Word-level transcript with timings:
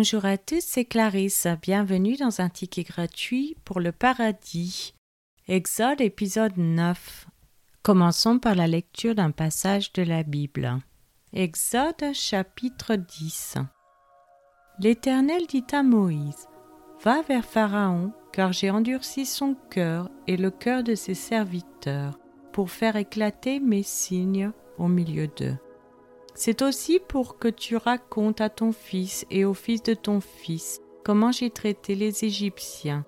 Bonjour 0.00 0.26
à 0.26 0.38
tous, 0.38 0.62
c'est 0.64 0.84
Clarisse. 0.84 1.48
Bienvenue 1.60 2.14
dans 2.14 2.40
un 2.40 2.48
ticket 2.48 2.84
gratuit 2.84 3.56
pour 3.64 3.80
le 3.80 3.90
paradis. 3.90 4.94
Exode 5.48 6.00
épisode 6.00 6.56
9. 6.56 7.26
Commençons 7.82 8.38
par 8.38 8.54
la 8.54 8.68
lecture 8.68 9.16
d'un 9.16 9.32
passage 9.32 9.92
de 9.94 10.04
la 10.04 10.22
Bible. 10.22 10.78
Exode 11.32 12.14
chapitre 12.14 12.94
10. 12.94 13.56
L'Éternel 14.78 15.48
dit 15.48 15.66
à 15.72 15.82
Moïse 15.82 16.46
Va 17.02 17.22
vers 17.22 17.44
Pharaon, 17.44 18.12
car 18.32 18.52
j'ai 18.52 18.70
endurci 18.70 19.26
son 19.26 19.56
cœur 19.68 20.08
et 20.28 20.36
le 20.36 20.52
cœur 20.52 20.84
de 20.84 20.94
ses 20.94 21.14
serviteurs, 21.14 22.20
pour 22.52 22.70
faire 22.70 22.94
éclater 22.94 23.58
mes 23.58 23.82
signes 23.82 24.52
au 24.78 24.86
milieu 24.86 25.26
d'eux. 25.26 25.56
C'est 26.34 26.62
aussi 26.62 27.00
pour 27.00 27.38
que 27.38 27.48
tu 27.48 27.76
racontes 27.76 28.40
à 28.40 28.48
ton 28.48 28.72
fils 28.72 29.26
et 29.30 29.44
au 29.44 29.54
fils 29.54 29.82
de 29.82 29.94
ton 29.94 30.20
fils 30.20 30.80
comment 31.04 31.32
j'ai 31.32 31.50
traité 31.50 31.94
les 31.94 32.24
Égyptiens 32.24 33.04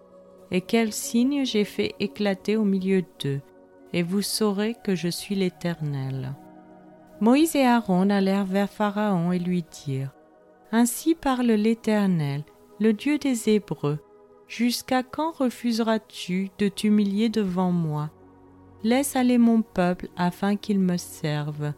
et 0.50 0.60
quels 0.60 0.92
signes 0.92 1.44
j'ai 1.44 1.64
fait 1.64 1.94
éclater 2.00 2.56
au 2.56 2.64
milieu 2.64 3.02
d'eux, 3.22 3.40
et 3.92 4.02
vous 4.02 4.22
saurez 4.22 4.74
que 4.84 4.94
je 4.94 5.08
suis 5.08 5.34
l'Éternel. 5.34 6.34
Moïse 7.20 7.54
et 7.54 7.64
Aaron 7.64 8.10
allèrent 8.10 8.46
vers 8.46 8.70
Pharaon 8.70 9.32
et 9.32 9.38
lui 9.38 9.64
dirent 9.84 10.14
Ainsi 10.72 11.14
parle 11.14 11.50
l'Éternel, 11.52 12.44
le 12.80 12.92
Dieu 12.92 13.18
des 13.18 13.50
Hébreux. 13.50 13.98
Jusqu'à 14.48 15.02
quand 15.02 15.32
refuseras-tu 15.32 16.50
de 16.58 16.68
t'humilier 16.68 17.28
devant 17.28 17.70
moi? 17.70 18.10
Laisse 18.82 19.14
aller 19.14 19.38
mon 19.38 19.62
peuple 19.62 20.08
afin 20.16 20.56
qu'il 20.56 20.80
me 20.80 20.96
serve. 20.96 21.72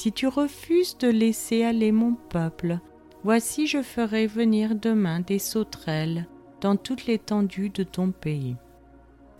Si 0.00 0.12
tu 0.12 0.28
refuses 0.28 0.96
de 0.98 1.08
laisser 1.08 1.64
aller 1.64 1.90
mon 1.90 2.14
peuple, 2.14 2.78
voici 3.24 3.66
je 3.66 3.82
ferai 3.82 4.28
venir 4.28 4.76
demain 4.76 5.18
des 5.18 5.40
sauterelles 5.40 6.28
dans 6.60 6.76
toute 6.76 7.06
l'étendue 7.06 7.70
de 7.70 7.82
ton 7.82 8.12
pays. 8.12 8.54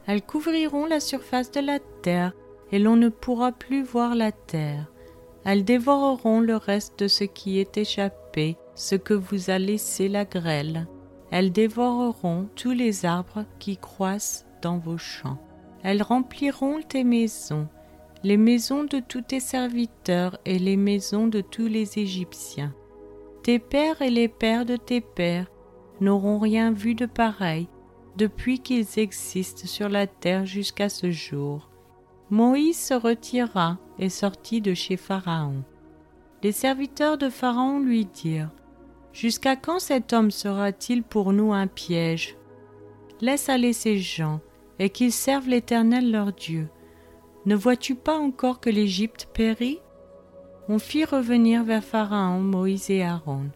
Elles 0.09 0.21
couvriront 0.21 0.85
la 0.85 0.99
surface 0.99 1.53
de 1.53 1.61
la 1.61 1.79
terre, 2.03 2.33
et 2.73 2.81
l'on 2.81 2.97
ne 2.97 3.09
pourra 3.09 3.53
plus 3.53 3.85
voir 3.85 4.17
la 4.17 4.33
terre. 4.33 4.91
Elles 5.45 5.65
dévoreront 5.65 6.41
le 6.41 6.57
reste 6.57 6.99
de 6.99 7.07
ce 7.07 7.23
qui 7.23 7.61
est 7.61 7.79
échappé, 7.79 8.57
ce 8.75 8.97
que 8.97 9.15
vous 9.15 9.51
a 9.51 9.61
laissé 9.61 10.09
la 10.09 10.25
grêle. 10.25 10.89
Elles 11.31 11.53
dévoreront 11.53 12.49
tous 12.57 12.73
les 12.73 13.07
arbres 13.07 13.45
qui 13.61 13.77
croissent 13.77 14.45
dans 14.61 14.79
vos 14.79 14.99
champs. 14.99 15.39
Elles 15.85 16.03
rempliront 16.03 16.81
tes 16.83 17.05
maisons, 17.05 17.69
les 18.25 18.37
maisons 18.37 18.85
de 18.85 18.99
tous 18.99 19.23
tes 19.23 19.41
serviteurs 19.41 20.39
et 20.45 20.59
les 20.59 20.77
maisons 20.77 21.29
de 21.29 21.41
tous 21.41 21.69
les 21.69 21.99
Égyptiens. 21.99 22.75
Tes 23.45 23.61
pères 23.61 24.03
et 24.03 24.11
les 24.11 24.29
pères 24.29 24.67
de 24.67 24.77
tes 24.77 25.01
pères 25.01 25.51
n'auront 26.01 26.39
rien 26.39 26.73
vu 26.73 26.95
de 26.95 27.07
pareil 27.07 27.69
depuis 28.17 28.59
qu'ils 28.59 28.99
existent 28.99 29.67
sur 29.67 29.89
la 29.89 30.09
terre 30.09 30.47
jusqu'à 30.47 30.89
ce 30.89 31.13
jour. 31.13 31.71
Moïse 32.31 32.79
se 32.79 32.95
retira 32.95 33.79
et 34.01 34.09
sortit 34.09 34.61
de 34.61 34.75
chez 34.75 34.97
Pharaon. 34.97 35.63
Les 36.43 36.53
serviteurs 36.53 37.19
de 37.19 37.29
Pharaon 37.29 37.79
lui 37.79 38.05
dirent 38.05 38.51
Jusqu'à 39.13 39.57
quand 39.57 39.79
cet 39.79 40.13
homme 40.13 40.31
sera-t-il 40.31 41.03
pour 41.03 41.33
nous 41.33 41.53
un 41.53 41.67
piège? 41.67 42.37
Laisse 43.21 43.49
aller 43.49 43.73
ces 43.73 43.99
gens 43.99 44.41
et 44.79 44.91
qu'ils 44.91 45.13
servent 45.13 45.49
l'Éternel 45.49 46.11
leur 46.11 46.33
Dieu 46.33 46.69
ne 47.49 47.57
vois-tu 47.57 47.95
pas 47.95 48.19
encore 48.19 48.61
que 48.61 48.69
l'Égypte 48.69 49.27
périt? 49.33 49.81
On 50.69 50.79
fit 50.79 51.07
revenir 51.07 51.65
vers 51.65 51.83
Pharaon 51.83 52.41
Moïse 52.41 52.91
et 52.91 53.03
Aaron. 53.03 53.47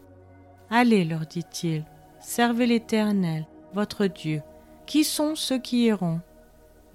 Allez, 0.71 1.05
leur 1.05 1.27
dit-il, 1.27 1.85
servez 2.19 2.65
l'Éternel, 2.65 3.45
votre 3.75 4.07
Dieu. 4.07 4.41
Qui 4.87 5.03
sont 5.03 5.35
ceux 5.35 5.59
qui 5.59 5.85
iront 5.85 6.21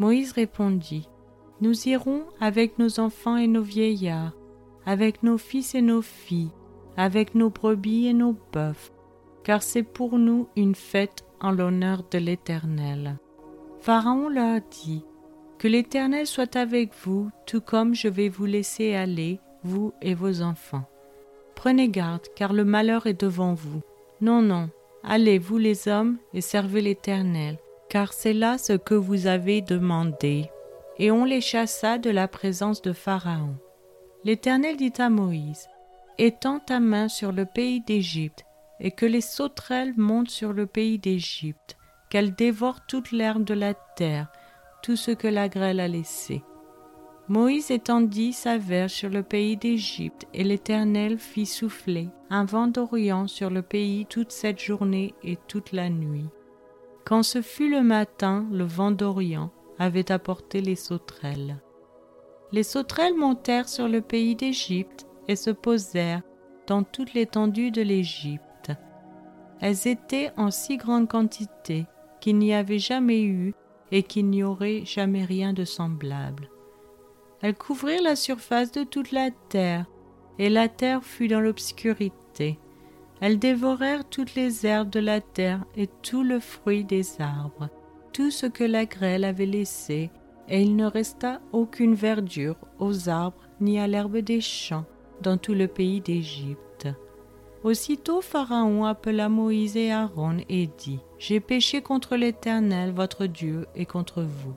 Moïse 0.01 0.33
répondit, 0.33 1.09
Nous 1.61 1.89
irons 1.89 2.25
avec 2.41 2.81
nos 2.81 2.99
enfants 2.99 3.37
et 3.37 3.47
nos 3.47 3.63
vieillards, 3.63 4.33
avec 4.85 5.23
nos 5.23 5.39
fils 5.39 5.77
et 5.77 5.83
nos 5.83 6.03
filles, 6.03 6.51
avec 6.97 7.37
nos 7.37 7.51
brebis 7.51 8.09
et 8.09 8.13
nos 8.13 8.35
bœufs, 8.53 8.91
car 9.45 9.63
c'est 9.63 9.85
pour 9.85 10.19
nous 10.19 10.49
une 10.57 10.75
fête 10.75 11.25
en 11.41 11.53
l'honneur 11.53 12.03
de 12.11 12.19
l'Éternel. 12.19 13.21
Pharaon 13.79 14.29
leur 14.29 14.61
dit, 14.69 15.05
que 15.59 15.69
l'Éternel 15.69 16.27
soit 16.27 16.57
avec 16.57 16.93
vous, 17.05 17.31
tout 17.47 17.61
comme 17.61 17.95
je 17.95 18.09
vais 18.09 18.29
vous 18.29 18.47
laisser 18.47 18.95
aller, 18.95 19.41
vous 19.65 19.93
et 20.01 20.15
vos 20.15 20.43
enfants. 20.43 20.85
Prenez 21.57 21.89
garde, 21.89 22.27
car 22.37 22.53
le 22.53 22.65
malheur 22.65 23.07
est 23.07 23.21
devant 23.21 23.55
vous. 23.55 23.83
Non, 24.21 24.43
non, 24.43 24.71
allez, 25.03 25.39
vous 25.39 25.59
les 25.59 25.89
hommes, 25.89 26.19
et 26.33 26.41
servez 26.41 26.81
l'Éternel, 26.81 27.59
car 27.89 28.13
c'est 28.13 28.33
là 28.33 28.59
ce 28.59 28.75
que 28.75 28.95
vous 28.95 29.27
avez 29.27 29.61
demandé. 29.61 30.49
Et 30.99 31.11
on 31.11 31.25
les 31.25 31.41
chassa 31.41 31.99
de 31.99 32.11
la 32.11 32.29
présence 32.29 32.81
de 32.83 32.93
Pharaon. 32.93 33.57
L'Éternel 34.25 34.77
dit 34.77 34.93
à 34.99 35.11
Moïse, 35.11 35.69
Étends 36.19 36.61
ta 36.61 36.81
main 36.81 37.09
sur 37.09 37.33
le 37.33 37.45
pays 37.45 37.81
d'Égypte, 37.81 38.45
et 38.81 38.93
que 38.93 39.07
les 39.07 39.21
sauterelles 39.21 39.95
montent 39.97 40.31
sur 40.31 40.53
le 40.53 40.67
pays 40.67 40.99
d'Égypte, 40.99 41.77
qu'elles 42.11 42.35
dévorent 42.35 42.87
toute 42.87 43.13
l'herbe 43.13 43.45
de 43.45 43.55
la 43.55 43.75
terre, 43.75 44.29
tout 44.89 44.97
ce 44.97 45.11
que 45.11 45.29
la 45.29 45.51
grêle 45.51 45.81
a 45.81 45.87
laissé. 45.87 46.43
Moïse 47.29 47.71
étendit 47.71 48.33
sa 48.33 48.57
verge 48.57 48.93
sur 48.93 49.11
le 49.11 49.23
pays 49.23 49.59
d'Égypte, 49.59 50.27
et 50.33 50.43
l'Éternel 50.43 51.19
fit 51.19 51.45
souffler 51.45 52.09
un 52.31 52.47
vent 52.47 52.69
d'Orient 52.69 53.27
sur 53.27 53.51
le 53.51 53.61
pays 53.61 54.07
toute 54.07 54.33
cette 54.33 54.59
journée 54.59 55.13
et 55.23 55.37
toute 55.47 55.73
la 55.73 55.91
nuit. 55.91 56.31
Quand 57.05 57.23
ce 57.23 57.43
fut 57.43 57.69
le 57.69 57.83
matin, 57.83 58.47
le 58.51 58.65
vent 58.65 58.91
d'Orient 58.91 59.51
avait 59.79 60.11
apporté 60.11 60.63
les 60.63 60.75
sauterelles. 60.75 61.59
Les 62.51 62.63
sauterelles 62.63 63.15
montèrent 63.15 63.69
sur 63.69 63.89
le 63.89 64.01
pays 64.01 64.37
d'Égypte 64.37 65.07
et 65.29 65.37
se 65.37 65.51
posèrent 65.51 66.23
dans 66.67 66.83
toute 66.83 67.13
l'étendue 67.13 67.71
de 67.71 67.83
l'Égypte. 67.83 68.71
Elles 69.61 69.87
étaient 69.87 70.31
en 70.39 70.51
si 70.51 70.79
grande 70.79 71.09
quantité 71.09 71.85
qu'il 72.23 72.39
n'y 72.39 72.55
avait 72.55 72.79
jamais 72.79 73.23
eu 73.23 73.53
et 73.93 74.03
qu'il 74.03 74.27
n'y 74.29 74.43
aurait 74.43 74.85
jamais 74.85 75.25
rien 75.25 75.53
de 75.53 75.65
semblable. 75.65 76.51
Elles 77.41 77.55
couvrirent 77.55 78.03
la 78.03 78.17
surface 78.17 78.73
de 78.73 78.85
toute 78.85 79.13
la 79.13 79.31
terre, 79.49 79.87
et 80.39 80.49
la 80.49 80.69
terre 80.69 81.05
fut 81.05 81.29
dans 81.29 81.41
l'obscurité. 81.41 82.59
Elles 83.21 83.39
dévorèrent 83.39 84.09
toutes 84.09 84.35
les 84.35 84.67
herbes 84.67 84.91
de 84.91 85.01
la 85.01 85.21
terre 85.21 85.65
et 85.77 85.89
tout 86.03 86.23
le 86.23 86.41
fruit 86.41 86.85
des 86.85 87.21
arbres, 87.21 87.69
tout 88.13 88.31
ce 88.31 88.47
que 88.47 88.65
la 88.65 88.87
grêle 88.87 89.25
avait 89.25 89.47
laissé, 89.47 90.11
et 90.49 90.63
il 90.63 90.77
ne 90.77 90.87
resta 90.87 91.41
aucune 91.53 91.95
verdure 91.95 92.57
aux 92.79 93.09
arbres 93.09 93.49
ni 93.61 93.79
à 93.79 93.87
l'herbe 93.87 94.19
des 94.19 94.41
champs 94.41 94.87
dans 95.23 95.37
tout 95.37 95.55
le 95.55 95.67
pays 95.67 96.01
d'Égypte. 96.01 96.89
Aussitôt 97.69 98.23
Pharaon 98.23 98.87
appela 98.87 99.29
Moïse 99.29 99.77
et 99.77 99.93
Aaron 99.93 100.39
et 100.49 100.71
dit, 100.79 101.01
J'ai 101.19 101.39
péché 101.39 101.83
contre 101.83 102.17
l'Éternel 102.17 102.93
votre 102.93 103.27
Dieu 103.27 103.67
et 103.75 103.85
contre 103.85 104.23
vous. 104.23 104.55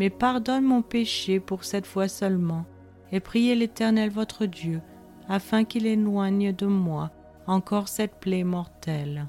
Mais 0.00 0.10
pardonne 0.10 0.64
mon 0.64 0.82
péché 0.82 1.38
pour 1.38 1.62
cette 1.62 1.86
fois 1.86 2.08
seulement, 2.08 2.64
et 3.12 3.20
priez 3.20 3.54
l'Éternel 3.54 4.10
votre 4.10 4.46
Dieu, 4.46 4.80
afin 5.28 5.62
qu'il 5.62 5.86
éloigne 5.86 6.52
de 6.52 6.66
moi 6.66 7.12
encore 7.46 7.86
cette 7.86 8.18
plaie 8.18 8.42
mortelle. 8.42 9.28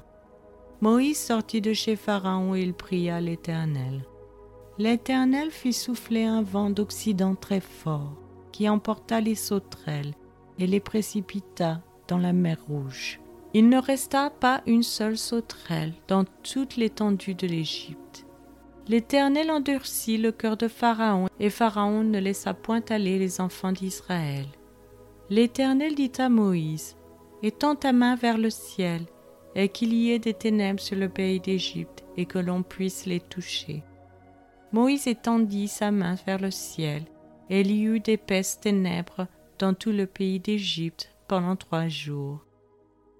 Moïse 0.80 1.20
sortit 1.20 1.60
de 1.60 1.72
chez 1.72 1.94
Pharaon 1.94 2.56
et 2.56 2.62
il 2.62 2.74
pria 2.74 3.20
l'Éternel. 3.20 4.04
L'Éternel 4.76 5.52
fit 5.52 5.72
souffler 5.72 6.24
un 6.24 6.42
vent 6.42 6.70
d'Occident 6.70 7.36
très 7.36 7.60
fort, 7.60 8.16
qui 8.50 8.68
emporta 8.68 9.20
les 9.20 9.36
sauterelles 9.36 10.14
et 10.58 10.66
les 10.66 10.80
précipita 10.80 11.80
dans 12.08 12.18
la 12.18 12.32
mer 12.32 12.58
Rouge. 12.68 13.20
Il 13.52 13.68
ne 13.68 13.78
resta 13.78 14.30
pas 14.30 14.62
une 14.66 14.82
seule 14.82 15.16
sauterelle 15.16 15.94
dans 16.08 16.24
toute 16.42 16.76
l'étendue 16.76 17.34
de 17.34 17.46
l'Égypte. 17.46 18.26
L'Éternel 18.88 19.50
endurcit 19.50 20.18
le 20.18 20.32
cœur 20.32 20.56
de 20.56 20.68
Pharaon, 20.68 21.28
et 21.40 21.50
Pharaon 21.50 22.02
ne 22.02 22.18
laissa 22.18 22.52
point 22.52 22.82
aller 22.90 23.18
les 23.18 23.40
enfants 23.40 23.72
d'Israël. 23.72 24.46
L'Éternel 25.30 25.94
dit 25.94 26.12
à 26.18 26.28
Moïse, 26.28 26.96
Étends 27.42 27.76
ta 27.76 27.92
main 27.92 28.16
vers 28.16 28.38
le 28.38 28.50
ciel, 28.50 29.02
et 29.54 29.68
qu'il 29.68 29.94
y 29.94 30.10
ait 30.10 30.18
des 30.18 30.34
ténèbres 30.34 30.80
sur 30.80 30.96
le 30.96 31.08
pays 31.08 31.40
d'Égypte, 31.40 32.04
et 32.16 32.26
que 32.26 32.38
l'on 32.38 32.62
puisse 32.62 33.06
les 33.06 33.20
toucher. 33.20 33.84
Moïse 34.72 35.06
étendit 35.06 35.68
sa 35.68 35.90
main 35.90 36.16
vers 36.26 36.40
le 36.40 36.50
ciel, 36.50 37.04
et 37.48 37.60
il 37.60 37.70
y 37.70 37.84
eut 37.84 38.00
d'épaisses 38.00 38.58
ténèbres 38.60 39.28
dans 39.58 39.74
tout 39.74 39.92
le 39.92 40.06
pays 40.06 40.40
d'Égypte 40.40 41.13
pendant 41.26 41.56
trois 41.56 41.88
jours. 41.88 42.44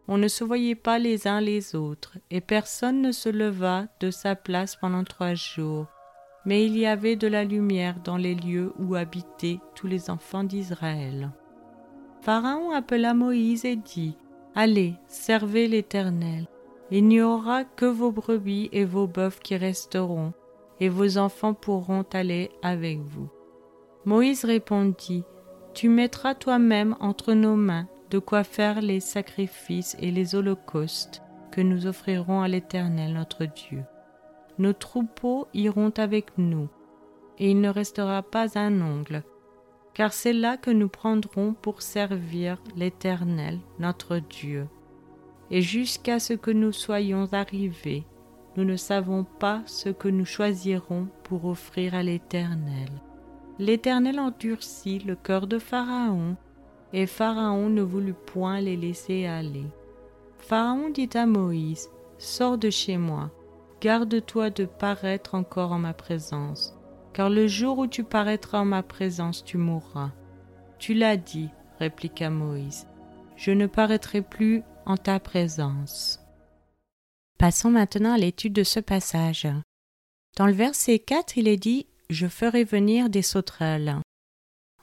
On 0.07 0.19
ne 0.19 0.29
se 0.29 0.45
voyait 0.45 0.75
pas 0.75 0.99
les 0.99 1.27
uns 1.27 1.41
les 1.41 1.75
autres, 1.75 2.19
et 2.31 2.43
personne 2.43 3.01
ne 3.01 3.11
se 3.11 3.31
leva 3.31 3.87
de 4.01 4.11
sa 4.11 4.37
place 4.37 4.77
pendant 4.77 5.05
trois 5.05 5.35
jours. 5.35 5.87
Mais 6.45 6.67
il 6.67 6.77
y 6.77 6.85
avait 6.85 7.17
de 7.17 7.27
la 7.27 7.43
lumière 7.43 8.01
dans 8.05 8.19
les 8.19 8.35
lieux 8.35 8.75
où 8.79 8.97
habitaient 8.97 9.61
tous 9.75 9.87
les 9.87 10.11
enfants 10.11 10.45
d'Israël. 10.45 11.31
Pharaon 12.21 12.71
appela 12.73 13.15
Moïse 13.15 13.65
et 13.65 13.77
dit, 13.77 14.17
Allez, 14.55 14.95
servez 15.09 15.69
l'Éternel. 15.69 16.47
Il 16.91 17.09
n'y 17.09 17.23
aura 17.23 17.65
que 17.65 17.87
vos 17.87 18.13
brebis 18.13 18.69
et 18.73 18.85
vos 18.85 19.07
bœufs 19.07 19.41
qui 19.43 19.57
resteront, 19.57 20.35
et 20.81 20.91
vos 20.91 21.17
enfants 21.17 21.55
pourront 21.55 22.05
aller 22.13 22.51
avec 22.63 23.01
vous. 23.01 23.31
Moïse 24.05 24.45
répondit, 24.45 25.25
Tu 25.73 25.89
mettras 25.89 26.35
toi-même 26.35 26.95
entre 27.01 27.33
nos 27.33 27.57
mains 27.57 27.89
de 28.11 28.19
quoi 28.19 28.45
faire 28.45 28.81
les 28.81 29.01
sacrifices 29.01 29.97
et 30.01 30.11
les 30.11 30.35
holocaustes 30.35 31.23
que 31.51 31.61
nous 31.61 31.87
offrirons 31.87 32.41
à 32.41 32.49
l'Éternel 32.49 33.13
notre 33.13 33.45
Dieu. 33.45 33.85
Nos 34.59 34.73
troupeaux 34.73 35.49
iront 35.55 35.93
avec 35.97 36.37
nous, 36.39 36.69
et 37.39 37.51
il 37.51 37.61
ne 37.61 37.69
restera 37.69 38.23
pas 38.23 38.59
un 38.59 38.81
ongle, 38.81 39.23
car 39.95 40.13
c'est 40.13 40.33
là 40.33 40.57
que 40.57 40.71
nous 40.71 40.89
prendrons 40.89 41.55
pour 41.55 41.83
servir 41.83 42.63
l'Éternel 42.77 43.59
notre 43.79 44.19
Dieu. 44.19 44.67
Et 45.51 45.61
jusqu'à 45.61 46.19
ce 46.19 46.33
que 46.33 46.51
nous 46.51 46.73
soyons 46.73 47.29
arrivés, 47.33 48.05
nous 48.57 48.65
ne 48.65 48.77
savons 48.77 49.25
pas 49.25 49.63
ce 49.67 49.89
que 49.89 50.09
nous 50.09 50.25
choisirons 50.25 51.09
pour 51.25 51.45
offrir 51.45 51.95
à 51.95 52.03
l'Éternel. 52.03 52.89
L'Éternel 53.59 54.19
endurcit 54.19 55.01
le 55.01 55.17
cœur 55.17 55.47
de 55.47 55.59
Pharaon, 55.59 56.37
et 56.95 57.07
Pharaon 57.07 57.71
ne 57.71 57.83
voulut 57.83 58.15
point 58.15 58.61
les 58.61 58.77
laisser 58.77 59.27
aller. 59.27 59.67
Pharaon 60.39 60.91
dit 60.91 61.11
à 61.15 61.27
Moïse, 61.27 61.91
Sors 62.19 62.57
de 62.57 62.71
chez 62.71 62.99
moi, 62.99 63.33
garde-toi 63.81 64.51
de 64.51 64.65
paraître 64.65 65.35
encore 65.35 65.73
en 65.73 65.81
ma 65.81 65.93
présence, 65.93 66.79
car 67.13 67.29
le 67.31 67.49
jour 67.49 67.79
où 67.79 67.89
tu 67.89 68.05
paraîtras 68.05 68.61
en 68.61 68.65
ma 68.65 68.85
présence, 68.85 69.45
tu 69.45 69.59
mourras. 69.59 70.13
Tu 70.79 70.95
l'as 70.95 71.17
dit, 71.17 71.49
répliqua 71.81 72.31
Moïse, 72.31 72.87
je 73.37 73.51
ne 73.51 73.67
paraîtrai 73.67 74.23
plus 74.23 74.63
en 74.87 74.97
ta 74.97 75.19
présence. 75.19 76.21
Passons 77.39 77.71
maintenant 77.71 78.13
à 78.13 78.19
l'étude 78.19 78.53
de 78.53 78.63
ce 78.63 78.79
passage. 78.79 79.49
Dans 80.37 80.47
le 80.47 80.53
verset 80.53 81.01
4, 81.01 81.39
il 81.39 81.49
est 81.49 81.57
dit 81.57 81.89
Je 82.09 82.29
ferai 82.29 82.63
venir 82.63 83.11
des 83.11 83.23
sauterelles. 83.23 83.97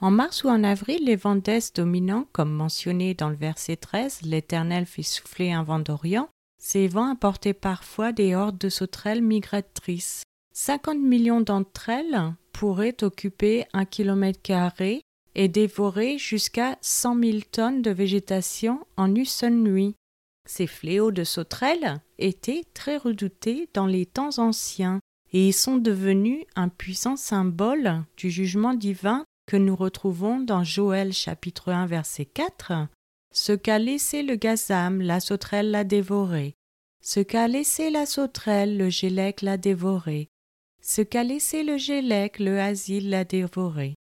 En 0.02 0.10
mars 0.10 0.42
ou 0.42 0.48
en 0.48 0.64
avril, 0.64 1.04
les 1.04 1.14
vents 1.14 1.36
d'est 1.36 1.76
dominants, 1.76 2.26
comme 2.32 2.50
mentionné 2.52 3.14
dans 3.14 3.28
le 3.28 3.36
verset 3.36 3.76
13, 3.76 4.22
l'Éternel 4.22 4.84
fait 4.84 5.04
souffler 5.04 5.52
un 5.52 5.62
vent 5.62 5.78
d'Orient. 5.78 6.28
Ces 6.60 6.88
vents 6.88 7.12
apportaient 7.12 7.54
parfois 7.54 8.10
des 8.10 8.34
hordes 8.34 8.58
de 8.58 8.68
sauterelles 8.68 9.22
migratrices. 9.22 10.24
50 10.54 10.98
millions 10.98 11.40
d'entre 11.40 11.88
elles 11.88 12.34
pourraient 12.52 13.04
occuper 13.04 13.64
un 13.72 13.84
kilomètre 13.84 14.42
carré 14.42 15.02
et 15.36 15.46
dévorer 15.46 16.18
jusqu'à 16.18 16.78
100 16.80 17.22
000 17.22 17.38
tonnes 17.52 17.80
de 17.80 17.92
végétation 17.92 18.84
en 18.96 19.14
une 19.14 19.24
seule 19.24 19.54
nuit. 19.54 19.94
Ces 20.48 20.66
fléaux 20.66 21.12
de 21.12 21.22
sauterelles 21.22 22.00
étaient 22.18 22.64
très 22.74 22.96
redoutés 22.96 23.68
dans 23.72 23.86
les 23.86 24.06
temps 24.06 24.38
anciens 24.38 24.98
et 25.32 25.46
ils 25.46 25.54
sont 25.54 25.76
devenus 25.76 26.44
un 26.56 26.68
puissant 26.68 27.14
symbole 27.14 28.02
du 28.16 28.30
jugement 28.30 28.74
divin 28.74 29.24
nous 29.56 29.76
retrouvons 29.76 30.40
dans 30.40 30.64
Joël 30.64 31.12
chapitre 31.12 31.72
1 31.72 31.86
verset 31.86 32.24
4. 32.26 32.88
Ce 33.32 33.52
qu'a 33.52 33.78
laissé 33.78 34.22
le 34.22 34.36
gazam, 34.36 35.00
la 35.00 35.20
sauterelle 35.20 35.70
l'a 35.70 35.84
dévoré. 35.84 36.54
Ce 37.02 37.20
qu'a 37.20 37.48
laissé 37.48 37.90
la 37.90 38.06
sauterelle, 38.06 38.76
le 38.76 38.90
gélec 38.90 39.42
l'a 39.42 39.56
dévoré. 39.56 40.28
Ce 40.82 41.00
qu'a 41.00 41.24
laissé 41.24 41.62
le 41.62 41.78
gélec, 41.78 42.38
le 42.38 42.60
asile 42.60 43.10
l'a 43.10 43.24
dévoré. 43.24 43.94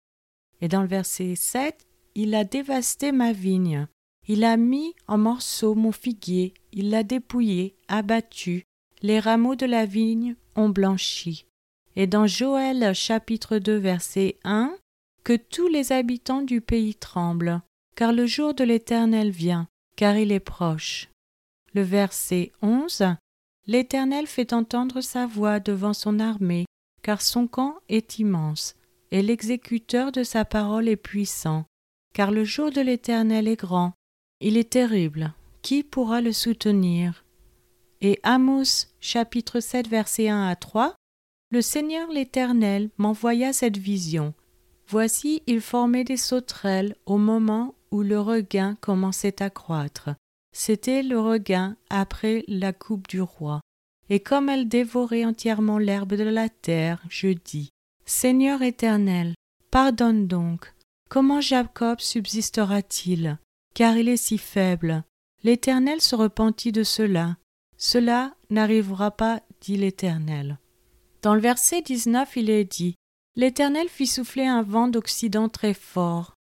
Et 0.60 0.68
dans 0.68 0.82
le 0.82 0.88
verset 0.88 1.34
7, 1.36 1.86
il 2.14 2.34
a 2.34 2.44
dévasté 2.44 3.12
ma 3.12 3.32
vigne. 3.32 3.86
Il 4.28 4.44
a 4.44 4.56
mis 4.56 4.94
en 5.06 5.18
morceaux 5.18 5.74
mon 5.74 5.92
figuier, 5.92 6.54
il 6.72 6.90
l'a 6.90 7.02
dépouillé, 7.02 7.76
abattu. 7.88 8.64
Les 9.02 9.18
rameaux 9.18 9.56
de 9.56 9.66
la 9.66 9.86
vigne 9.86 10.36
ont 10.56 10.68
blanchi. 10.68 11.46
Et 11.96 12.06
dans 12.06 12.26
Joël 12.26 12.94
chapitre 12.94 13.58
2 13.58 13.76
verset 13.76 14.38
1, 14.44 14.76
que 15.24 15.36
tous 15.36 15.68
les 15.68 15.92
habitants 15.92 16.42
du 16.42 16.60
pays 16.60 16.94
tremblent, 16.94 17.62
car 17.94 18.12
le 18.12 18.26
jour 18.26 18.54
de 18.54 18.64
l'Éternel 18.64 19.30
vient, 19.30 19.68
car 19.96 20.16
il 20.16 20.32
est 20.32 20.40
proche. 20.40 21.08
Le 21.74 21.82
verset 21.82 22.52
11 22.62 23.16
L'Éternel 23.66 24.26
fait 24.26 24.52
entendre 24.52 25.00
sa 25.00 25.26
voix 25.26 25.60
devant 25.60 25.92
son 25.92 26.18
armée, 26.18 26.66
car 27.02 27.22
son 27.22 27.46
camp 27.46 27.76
est 27.88 28.18
immense, 28.18 28.74
et 29.10 29.22
l'exécuteur 29.22 30.12
de 30.12 30.22
sa 30.22 30.44
parole 30.44 30.88
est 30.88 30.96
puissant, 30.96 31.64
car 32.14 32.30
le 32.30 32.44
jour 32.44 32.70
de 32.70 32.80
l'Éternel 32.80 33.46
est 33.46 33.60
grand, 33.60 33.92
il 34.40 34.56
est 34.56 34.70
terrible, 34.70 35.34
qui 35.62 35.82
pourra 35.82 36.20
le 36.20 36.32
soutenir? 36.32 37.24
Et 38.00 38.18
Amos 38.22 38.86
chapitre 39.00 39.60
7 39.60 39.86
verset 39.86 40.28
1 40.28 40.48
à 40.48 40.56
3 40.56 40.94
Le 41.50 41.60
Seigneur 41.60 42.10
l'Éternel 42.10 42.90
m'envoya 42.96 43.52
cette 43.52 43.76
vision. 43.76 44.32
Voici, 44.90 45.44
il 45.46 45.60
formait 45.60 46.02
des 46.02 46.16
sauterelles 46.16 46.96
au 47.06 47.16
moment 47.16 47.76
où 47.92 48.02
le 48.02 48.20
regain 48.20 48.76
commençait 48.80 49.40
à 49.40 49.48
croître. 49.48 50.10
C'était 50.52 51.04
le 51.04 51.20
regain 51.20 51.76
après 51.90 52.42
la 52.48 52.72
coupe 52.72 53.06
du 53.06 53.20
roi. 53.20 53.60
Et 54.08 54.18
comme 54.18 54.48
elle 54.48 54.68
dévorait 54.68 55.24
entièrement 55.24 55.78
l'herbe 55.78 56.14
de 56.14 56.24
la 56.24 56.48
terre, 56.48 57.00
je 57.08 57.28
dis 57.28 57.70
Seigneur 58.04 58.62
éternel, 58.62 59.34
pardonne 59.70 60.26
donc. 60.26 60.74
Comment 61.08 61.40
Jacob 61.40 62.00
subsistera-t-il? 62.00 63.38
Car 63.74 63.96
il 63.96 64.08
est 64.08 64.16
si 64.16 64.38
faible. 64.38 65.04
L'Éternel 65.44 66.00
se 66.00 66.16
repentit 66.16 66.72
de 66.72 66.82
cela. 66.82 67.36
Cela 67.78 68.34
n'arrivera 68.50 69.12
pas, 69.12 69.40
dit 69.60 69.76
l'Éternel. 69.76 70.58
Dans 71.22 71.34
le 71.34 71.40
verset 71.40 71.80
19, 71.80 72.36
il 72.36 72.50
est 72.50 72.64
dit 72.64 72.96
L'Éternel 73.40 73.88
fit 73.88 74.06
souffler 74.06 74.46
un 74.46 74.62
vent 74.62 74.86
d'Occident 74.86 75.48
très 75.48 75.72
fort. 75.72 76.34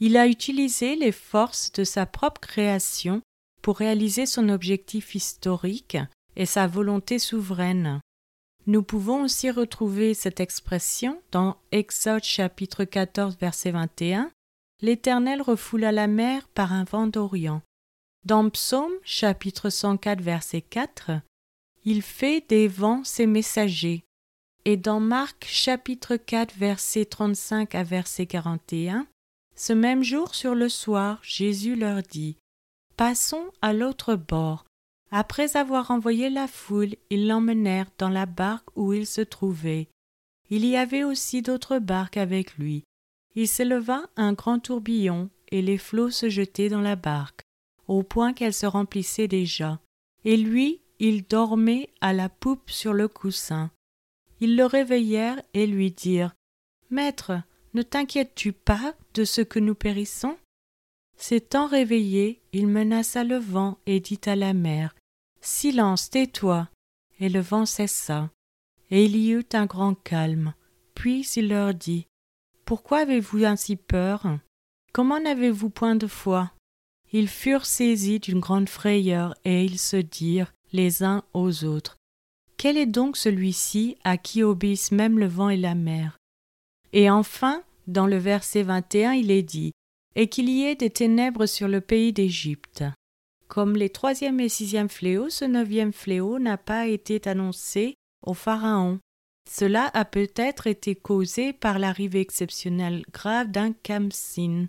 Il 0.00 0.16
a 0.16 0.26
utilisé 0.26 0.96
les 0.96 1.12
forces 1.12 1.70
de 1.70 1.84
sa 1.84 2.06
propre 2.06 2.40
création 2.40 3.22
pour 3.62 3.76
réaliser 3.76 4.26
son 4.26 4.48
objectif 4.48 5.14
historique 5.14 5.96
et 6.34 6.46
sa 6.46 6.66
volonté 6.66 7.20
souveraine. 7.20 8.00
Nous 8.66 8.82
pouvons 8.82 9.22
aussi 9.22 9.48
retrouver 9.52 10.12
cette 10.12 10.40
expression 10.40 11.22
dans 11.30 11.56
Exode 11.70 12.24
chapitre 12.24 12.82
14 12.82 13.36
verset 13.38 13.70
21. 13.70 14.32
L'Éternel 14.80 15.42
refoula 15.42 15.92
la 15.92 16.08
mer 16.08 16.48
par 16.48 16.72
un 16.72 16.82
vent 16.82 17.06
d'Orient. 17.06 17.62
Dans 18.24 18.50
Psaume 18.50 18.90
chapitre 19.04 19.70
104 19.70 20.20
verset 20.20 20.62
4, 20.62 21.12
il 21.84 22.02
fait 22.02 22.44
des 22.48 22.66
vents 22.66 23.04
ses 23.04 23.28
messagers. 23.28 24.02
Et 24.66 24.76
dans 24.76 25.00
Marc 25.00 25.46
chapitre 25.48 26.16
4 26.16 26.54
verset 26.54 27.06
35 27.06 27.74
à 27.74 27.82
verset 27.82 28.26
41, 28.26 29.06
ce 29.56 29.72
même 29.72 30.02
jour 30.02 30.34
sur 30.34 30.54
le 30.54 30.68
soir, 30.68 31.18
Jésus 31.22 31.76
leur 31.76 32.02
dit 32.02 32.36
Passons 32.96 33.50
à 33.62 33.72
l'autre 33.72 34.16
bord. 34.16 34.66
Après 35.10 35.56
avoir 35.56 35.90
envoyé 35.90 36.28
la 36.28 36.46
foule, 36.46 36.94
ils 37.08 37.26
l'emmenèrent 37.26 37.90
dans 37.96 38.10
la 38.10 38.26
barque 38.26 38.68
où 38.76 38.92
il 38.92 39.06
se 39.06 39.22
trouvait. 39.22 39.88
Il 40.50 40.66
y 40.66 40.76
avait 40.76 41.04
aussi 41.04 41.40
d'autres 41.40 41.78
barques 41.78 42.18
avec 42.18 42.58
lui. 42.58 42.84
Il 43.34 43.48
s'éleva 43.48 44.02
un 44.16 44.34
grand 44.34 44.58
tourbillon, 44.58 45.30
et 45.48 45.62
les 45.62 45.78
flots 45.78 46.10
se 46.10 46.28
jetaient 46.28 46.68
dans 46.68 46.80
la 46.80 46.96
barque, 46.96 47.42
au 47.88 48.02
point 48.02 48.34
qu'elle 48.34 48.54
se 48.54 48.66
remplissait 48.66 49.28
déjà. 49.28 49.80
Et 50.24 50.36
lui, 50.36 50.82
il 50.98 51.24
dormait 51.24 51.88
à 52.00 52.12
la 52.12 52.28
poupe 52.28 52.70
sur 52.70 52.92
le 52.92 53.08
coussin. 53.08 53.70
Ils 54.40 54.56
le 54.56 54.64
réveillèrent 54.64 55.42
et 55.54 55.66
lui 55.66 55.90
dirent 55.90 56.34
Maître, 56.88 57.42
ne 57.74 57.82
t'inquiètes-tu 57.82 58.52
pas 58.52 58.94
de 59.14 59.24
ce 59.24 59.42
que 59.42 59.58
nous 59.58 59.74
périssons? 59.74 60.36
S'étant 61.16 61.66
réveillé, 61.66 62.40
il 62.52 62.66
menaça 62.66 63.22
le 63.22 63.36
vent 63.36 63.78
et 63.86 64.00
dit 64.00 64.20
à 64.24 64.34
la 64.34 64.54
mer 64.54 64.94
Silence, 65.42 66.10
tais-toi. 66.10 66.68
Et 67.20 67.28
le 67.28 67.40
vent 67.40 67.66
cessa, 67.66 68.30
et 68.90 69.04
il 69.04 69.14
y 69.14 69.32
eut 69.32 69.44
un 69.52 69.66
grand 69.66 69.94
calme. 69.94 70.54
Puis 70.94 71.26
il 71.36 71.48
leur 71.48 71.74
dit 71.74 72.06
Pourquoi 72.64 73.00
avez-vous 73.00 73.44
ainsi 73.44 73.76
peur? 73.76 74.38
Comment 74.94 75.20
n'avez-vous 75.20 75.68
point 75.68 75.96
de 75.96 76.06
foi? 76.06 76.50
Ils 77.12 77.28
furent 77.28 77.66
saisis 77.66 78.20
d'une 78.20 78.40
grande 78.40 78.70
frayeur, 78.70 79.34
et 79.44 79.64
ils 79.66 79.78
se 79.78 79.96
dirent 79.96 80.54
les 80.72 81.02
uns 81.02 81.22
aux 81.34 81.64
autres 81.64 81.99
quel 82.60 82.76
est 82.76 82.84
donc 82.84 83.16
celui-ci 83.16 83.96
à 84.04 84.18
qui 84.18 84.42
obéissent 84.42 84.92
même 84.92 85.18
le 85.18 85.26
vent 85.26 85.48
et 85.48 85.56
la 85.56 85.74
mer? 85.74 86.18
Et 86.92 87.08
enfin, 87.08 87.62
dans 87.86 88.06
le 88.06 88.18
verset 88.18 88.62
21, 88.62 89.14
il 89.14 89.30
est 89.30 89.42
dit 89.42 89.72
Et 90.14 90.28
qu'il 90.28 90.50
y 90.50 90.64
ait 90.64 90.74
des 90.74 90.90
ténèbres 90.90 91.46
sur 91.46 91.68
le 91.68 91.80
pays 91.80 92.12
d'Égypte. 92.12 92.84
Comme 93.48 93.76
les 93.76 93.88
troisième 93.88 94.40
et 94.40 94.50
sixième 94.50 94.90
fléaux, 94.90 95.30
ce 95.30 95.46
neuvième 95.46 95.94
fléau 95.94 96.38
n'a 96.38 96.58
pas 96.58 96.86
été 96.86 97.26
annoncé 97.26 97.94
au 98.26 98.34
Pharaon. 98.34 98.98
Cela 99.50 99.90
a 99.94 100.04
peut-être 100.04 100.66
été 100.66 100.94
causé 100.94 101.54
par 101.54 101.78
l'arrivée 101.78 102.20
exceptionnelle 102.20 103.06
grave 103.10 103.50
d'un 103.50 103.72
Kamsin, 103.72 104.66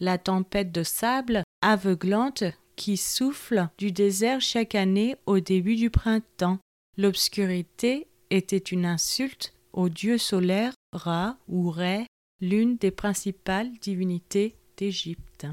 la 0.00 0.16
tempête 0.16 0.72
de 0.72 0.82
sable 0.82 1.42
aveuglante 1.60 2.44
qui 2.76 2.96
souffle 2.96 3.68
du 3.76 3.92
désert 3.92 4.40
chaque 4.40 4.74
année 4.74 5.16
au 5.26 5.38
début 5.38 5.76
du 5.76 5.90
printemps. 5.90 6.60
L'obscurité 6.98 8.06
était 8.30 8.56
une 8.56 8.86
insulte 8.86 9.52
au 9.74 9.90
dieu 9.90 10.16
solaire 10.16 10.72
Ra 10.92 11.36
ou 11.46 11.70
Ré, 11.70 12.06
l'une 12.40 12.76
des 12.76 12.90
principales 12.90 13.70
divinités 13.80 14.56
d'Égypte. 14.78 15.46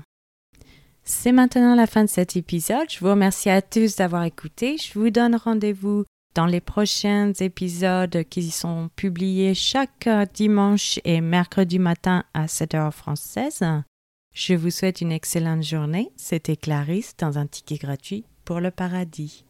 C'est 1.03 1.33
maintenant 1.33 1.75
la 1.75 1.85
fin 1.85 2.05
de 2.05 2.09
cet 2.09 2.37
épisode. 2.37 2.89
Je 2.89 2.99
vous 2.99 3.09
remercie 3.09 3.49
à 3.49 3.61
tous 3.61 3.97
d'avoir 3.97 4.23
écouté. 4.23 4.77
Je 4.77 4.97
vous 4.97 5.09
donne 5.09 5.35
rendez-vous 5.35 6.05
dans 6.33 6.45
les 6.45 6.61
prochains 6.61 7.33
épisodes 7.33 8.23
qui 8.29 8.49
sont 8.49 8.89
publiés 8.95 9.53
chaque 9.53 10.07
dimanche 10.33 10.99
et 11.03 11.19
mercredi 11.19 11.77
matin 11.77 12.23
à 12.33 12.47
7 12.47 12.75
heures 12.75 12.93
française. 12.93 13.63
Je 14.33 14.53
vous 14.53 14.71
souhaite 14.71 15.01
une 15.01 15.11
excellente 15.11 15.63
journée. 15.63 16.09
C'était 16.15 16.55
Clarisse 16.55 17.15
dans 17.17 17.37
un 17.37 17.47
ticket 17.47 17.77
gratuit 17.77 18.23
pour 18.45 18.61
le 18.61 18.71
paradis. 18.71 19.43